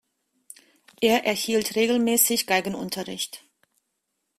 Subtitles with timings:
[0.99, 3.43] Er erhielt regelmäßigen Geigenunterricht.